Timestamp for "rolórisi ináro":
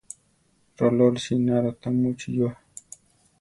0.79-1.71